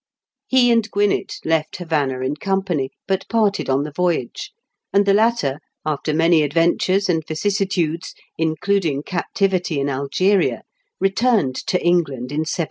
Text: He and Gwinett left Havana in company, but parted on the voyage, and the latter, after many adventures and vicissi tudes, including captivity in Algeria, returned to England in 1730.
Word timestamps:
He 0.47 0.71
and 0.71 0.89
Gwinett 0.89 1.35
left 1.45 1.75
Havana 1.75 2.21
in 2.21 2.35
company, 2.37 2.89
but 3.07 3.29
parted 3.29 3.69
on 3.69 3.83
the 3.83 3.91
voyage, 3.91 4.51
and 4.91 5.05
the 5.05 5.13
latter, 5.13 5.59
after 5.85 6.11
many 6.11 6.41
adventures 6.41 7.07
and 7.07 7.23
vicissi 7.23 7.69
tudes, 7.69 8.15
including 8.35 9.03
captivity 9.03 9.79
in 9.79 9.89
Algeria, 9.89 10.63
returned 10.99 11.53
to 11.67 11.77
England 11.83 12.31
in 12.31 12.49
1730. 12.49 12.59